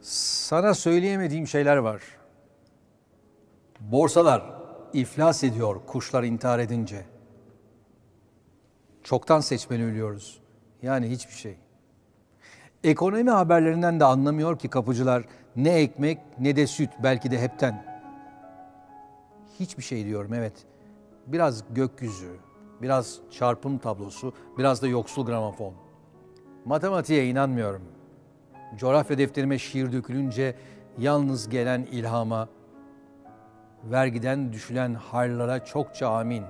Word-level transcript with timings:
Sana 0.00 0.74
söyleyemediğim 0.74 1.46
şeyler 1.46 1.76
var. 1.76 2.02
Borsalar 3.80 4.42
iflas 4.92 5.44
ediyor 5.44 5.80
kuşlar 5.86 6.22
intihar 6.22 6.58
edince. 6.58 7.04
Çoktan 9.02 9.40
seçmeni 9.40 9.84
ölüyoruz. 9.84 10.40
Yani 10.82 11.10
hiçbir 11.10 11.34
şey. 11.34 11.56
Ekonomi 12.84 13.30
haberlerinden 13.30 14.00
de 14.00 14.04
anlamıyor 14.04 14.58
ki 14.58 14.68
kapıcılar 14.68 15.24
ne 15.56 15.74
ekmek 15.74 16.18
ne 16.38 16.56
de 16.56 16.66
süt 16.66 16.90
belki 17.02 17.30
de 17.30 17.40
hepten. 17.40 18.02
Hiçbir 19.60 19.82
şey 19.82 20.04
diyorum 20.04 20.34
evet. 20.34 20.66
Biraz 21.26 21.74
gökyüzü, 21.74 22.36
biraz 22.82 23.18
çarpım 23.30 23.78
tablosu, 23.78 24.34
biraz 24.58 24.82
da 24.82 24.86
yoksul 24.86 25.26
gramofon. 25.26 25.74
Matematiğe 26.64 27.28
inanmıyorum. 27.28 27.97
Coğrafya 28.76 29.18
defterime 29.18 29.58
şiir 29.58 29.92
dökülünce 29.92 30.54
yalnız 30.98 31.48
gelen 31.48 31.82
ilhama, 31.82 32.48
vergiden 33.84 34.52
düşülen 34.52 34.94
harlara 34.94 35.64
çokça 35.64 36.08
amin. 36.08 36.44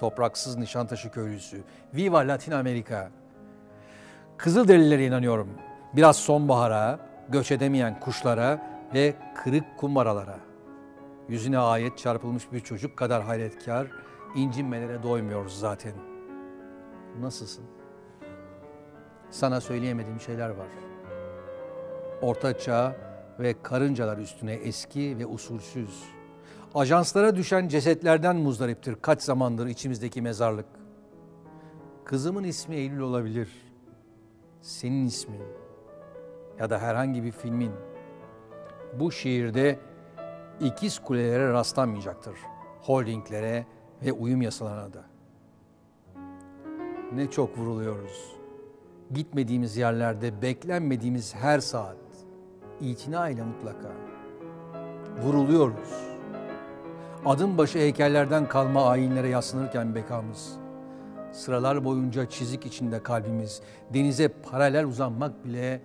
Topraksız 0.00 0.56
Nişantaşı 0.56 1.10
köylüsü. 1.10 1.62
Viva 1.94 2.18
Latin 2.18 2.52
Amerika. 2.52 3.10
Kızılderililere 4.36 5.06
inanıyorum. 5.06 5.48
Biraz 5.92 6.16
sonbahara, 6.16 6.98
göç 7.28 7.52
edemeyen 7.52 8.00
kuşlara 8.00 8.62
ve 8.94 9.14
kırık 9.34 9.78
kumbaralara. 9.78 10.38
Yüzüne 11.28 11.58
ayet 11.58 11.98
çarpılmış 11.98 12.52
bir 12.52 12.60
çocuk 12.60 12.96
kadar 12.96 13.22
hayretkar, 13.22 13.86
incinmelere 14.36 15.02
doymuyoruz 15.02 15.58
zaten. 15.58 15.92
Nasılsın? 17.20 17.64
Sana 19.30 19.60
söyleyemediğim 19.60 20.20
şeyler 20.20 20.48
var. 20.48 20.68
Orta 22.22 22.58
çağ 22.58 22.96
ve 23.38 23.54
karıncalar 23.62 24.18
üstüne 24.18 24.52
eski 24.52 25.18
ve 25.18 25.26
usulsüz. 25.26 26.04
Ajanslara 26.74 27.36
düşen 27.36 27.68
cesetlerden 27.68 28.36
muzdariptir 28.36 28.94
kaç 29.02 29.22
zamandır 29.22 29.66
içimizdeki 29.66 30.22
mezarlık. 30.22 30.66
Kızımın 32.04 32.44
ismi 32.44 32.76
Eylül 32.76 33.00
olabilir. 33.00 33.48
Senin 34.60 35.06
ismin 35.06 35.40
ya 36.58 36.70
da 36.70 36.78
herhangi 36.78 37.24
bir 37.24 37.32
filmin. 37.32 37.72
Bu 38.98 39.12
şiirde 39.12 39.78
ikiz 40.60 40.98
kulelere 40.98 41.52
rastlanmayacaktır. 41.52 42.34
Holdinglere 42.80 43.66
ve 44.04 44.12
uyum 44.12 44.42
yasalarına 44.42 44.92
da. 44.92 45.04
Ne 47.14 47.30
çok 47.30 47.58
vuruluyoruz. 47.58 48.36
Gitmediğimiz 49.14 49.76
yerlerde 49.76 50.42
beklenmediğimiz 50.42 51.34
her 51.34 51.60
saat 51.60 52.09
itina 52.80 53.28
ile 53.28 53.42
mutlaka 53.42 53.88
vuruluyoruz. 55.22 56.10
Adım 57.26 57.58
başı 57.58 57.78
heykellerden 57.78 58.48
kalma 58.48 58.86
ayinlere 58.86 59.28
yaslanırken 59.28 59.94
bekamız. 59.94 60.58
Sıralar 61.32 61.84
boyunca 61.84 62.28
çizik 62.28 62.66
içinde 62.66 63.02
kalbimiz. 63.02 63.62
Denize 63.94 64.28
paralel 64.28 64.86
uzanmak 64.86 65.44
bile 65.44 65.80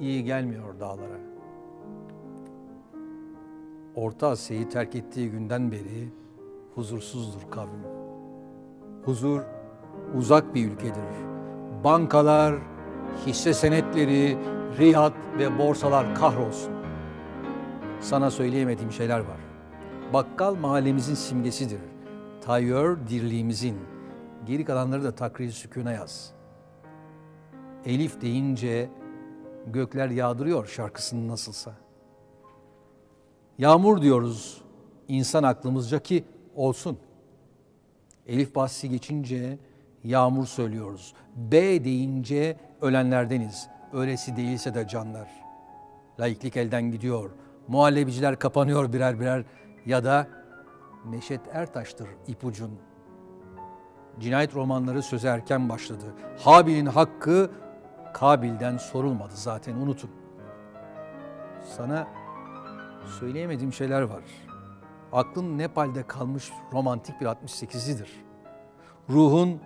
iyi 0.00 0.24
gelmiyor 0.24 0.80
dağlara. 0.80 1.18
Orta 3.94 4.28
Asya'yı 4.28 4.68
terk 4.68 4.94
ettiği 4.94 5.30
günden 5.30 5.72
beri 5.72 6.08
huzursuzdur 6.74 7.50
kavim. 7.50 7.84
Huzur 9.04 9.40
uzak 10.18 10.54
bir 10.54 10.70
ülkedir. 10.70 11.04
Bankalar, 11.84 12.54
hisse 13.26 13.54
senetleri, 13.54 14.38
riyad 14.78 15.12
ve 15.38 15.58
borsalar 15.58 16.14
kahrolsun. 16.14 16.72
Sana 18.00 18.30
söyleyemediğim 18.30 18.92
şeyler 18.92 19.18
var. 19.18 19.40
Bakkal 20.12 20.54
mahallemizin 20.54 21.14
simgesidir. 21.14 21.80
Tayyör 22.40 22.98
dirliğimizin. 23.08 23.78
Geri 24.46 24.64
kalanları 24.64 25.04
da 25.04 25.14
takrir 25.14 25.50
sükûna 25.50 25.92
yaz. 25.92 26.32
Elif 27.84 28.20
deyince 28.20 28.90
gökler 29.66 30.08
yağdırıyor 30.08 30.66
şarkısını 30.66 31.28
nasılsa. 31.28 31.72
Yağmur 33.58 34.02
diyoruz 34.02 34.62
insan 35.08 35.42
aklımızca 35.42 35.98
ki 35.98 36.24
olsun. 36.54 36.98
Elif 38.26 38.54
bahsi 38.54 38.88
geçince 38.88 39.58
yağmur 40.04 40.46
söylüyoruz. 40.46 41.14
B 41.36 41.84
deyince 41.84 42.56
ölenlerdeniz. 42.80 43.68
Öylesi 43.94 44.36
değilse 44.36 44.74
de 44.74 44.88
canlar. 44.88 45.28
Laiklik 46.20 46.56
elden 46.56 46.90
gidiyor. 46.90 47.30
Muhallebiciler 47.68 48.38
kapanıyor 48.38 48.92
birer 48.92 49.20
birer 49.20 49.44
ya 49.86 50.04
da 50.04 50.28
Neşet 51.04 51.40
Ertaş'tır 51.52 52.08
ipucun. 52.26 52.78
Cinayet 54.20 54.54
romanları 54.54 55.02
söze 55.02 55.28
erken 55.28 55.68
başladı. 55.68 56.14
Habil'in 56.38 56.86
hakkı 56.86 57.50
Kabil'den 58.14 58.76
sorulmadı 58.76 59.32
zaten 59.34 59.74
unutun. 59.74 60.10
Sana 61.76 62.08
söyleyemediğim 63.20 63.72
şeyler 63.72 64.02
var. 64.02 64.22
Aklın 65.12 65.58
Nepal'de 65.58 66.06
kalmış 66.06 66.52
romantik 66.72 67.20
bir 67.20 67.26
68'lidir. 67.26 68.08
Ruhun 69.10 69.60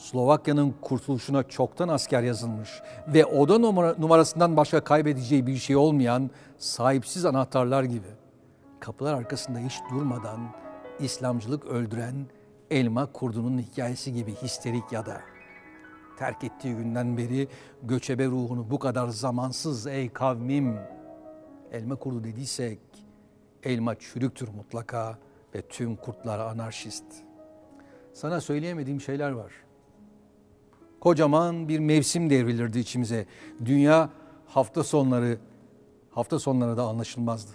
Slovakya'nın 0.00 0.74
kurtuluşuna 0.80 1.42
çoktan 1.42 1.88
asker 1.88 2.22
yazılmış 2.22 2.82
ve 3.08 3.24
oda 3.24 3.58
numara, 3.58 3.94
numarasından 3.98 4.56
başka 4.56 4.84
kaybedeceği 4.84 5.46
bir 5.46 5.56
şey 5.56 5.76
olmayan 5.76 6.30
sahipsiz 6.58 7.24
anahtarlar 7.24 7.82
gibi 7.82 8.06
kapılar 8.80 9.14
arkasında 9.14 9.58
hiç 9.58 9.80
durmadan 9.90 10.40
İslamcılık 11.00 11.66
öldüren 11.66 12.26
elma 12.70 13.12
kurdunun 13.12 13.58
hikayesi 13.58 14.12
gibi 14.12 14.34
histerik 14.34 14.92
ya 14.92 15.06
da 15.06 15.20
terk 16.18 16.44
ettiği 16.44 16.74
günden 16.74 17.16
beri 17.16 17.48
göçebe 17.82 18.26
ruhunu 18.26 18.70
bu 18.70 18.78
kadar 18.78 19.08
zamansız 19.08 19.86
ey 19.86 20.08
kavmim 20.08 20.78
elma 21.72 21.96
kurdu 21.96 22.24
dediysek 22.24 22.78
elma 23.62 23.94
çürüktür 23.94 24.48
mutlaka 24.48 25.18
ve 25.54 25.62
tüm 25.62 25.96
kurtlar 25.96 26.38
anarşist. 26.38 27.04
Sana 28.12 28.40
söyleyemediğim 28.40 29.00
şeyler 29.00 29.30
var. 29.30 29.52
Kocaman 31.00 31.68
bir 31.68 31.78
mevsim 31.78 32.30
devrilirdi 32.30 32.78
içimize. 32.78 33.26
Dünya 33.64 34.10
hafta 34.46 34.84
sonları 34.84 35.38
hafta 36.10 36.38
sonları 36.38 36.76
da 36.76 36.82
anlaşılmazdı. 36.82 37.50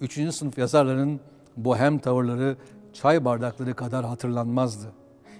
Üçüncü 0.00 0.32
sınıf 0.32 0.58
yazarların 0.58 1.20
bohem 1.56 1.98
tavırları 1.98 2.56
çay 2.92 3.24
bardakları 3.24 3.74
kadar 3.74 4.04
hatırlanmazdı. 4.04 4.92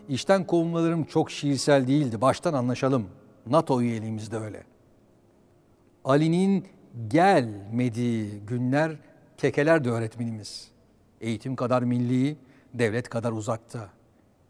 İşten 0.09 0.47
kovulmalarım 0.47 1.05
çok 1.05 1.31
şiirsel 1.31 1.87
değildi. 1.87 2.21
Baştan 2.21 2.55
anlaşalım. 2.55 3.07
NATO 3.47 3.83
üyeliğimiz 3.83 4.33
de 4.33 4.37
öyle. 4.37 4.65
Ali'nin 6.05 6.67
gelmediği 7.09 8.41
günler 8.47 8.97
kekeler 9.37 9.85
de 9.85 9.91
öğretmenimiz. 9.91 10.69
Eğitim 11.21 11.57
kadar 11.57 11.83
milli, 11.83 12.37
devlet 12.75 13.09
kadar 13.09 13.33
uzakta. 13.33 13.89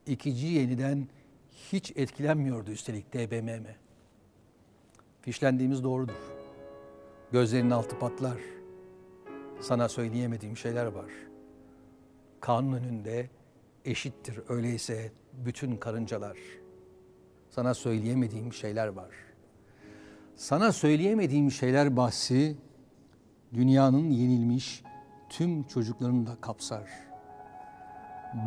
İkici 0.06 0.46
yeniden 0.46 1.08
hiç 1.72 1.92
etkilenmiyordu 1.96 2.70
üstelik 2.70 3.14
DBMM. 3.14 3.66
Fişlendiğimiz 5.22 5.84
doğrudur. 5.84 6.32
Gözlerinin 7.32 7.70
altı 7.70 7.98
patlar. 7.98 8.38
Sana 9.60 9.88
söyleyemediğim 9.88 10.56
şeyler 10.56 10.86
var. 10.86 11.10
Kanun 12.40 12.72
önünde 12.72 13.30
eşittir 13.84 14.40
öyleyse 14.48 15.12
bütün 15.32 15.76
karıncalar. 15.76 16.36
Sana 17.50 17.74
söyleyemediğim 17.74 18.52
şeyler 18.52 18.88
var. 18.88 19.10
Sana 20.36 20.72
söyleyemediğim 20.72 21.50
şeyler 21.50 21.96
bahsi 21.96 22.56
dünyanın 23.54 24.10
yenilmiş 24.10 24.82
tüm 25.28 25.62
çocuklarını 25.62 26.26
da 26.26 26.36
kapsar. 26.40 26.90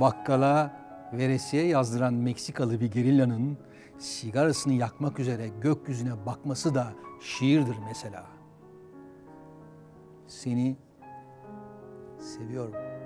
Bakkala 0.01 0.86
veresiye 1.13 1.65
yazdıran 1.65 2.13
Meksikalı 2.13 2.79
bir 2.79 2.91
gerillanın 2.91 3.57
sigarasını 3.99 4.73
yakmak 4.73 5.19
üzere 5.19 5.47
gökyüzüne 5.61 6.25
bakması 6.25 6.75
da 6.75 6.93
şiirdir 7.21 7.75
mesela. 7.87 8.25
Seni 10.27 10.77
seviyorum. 12.19 12.96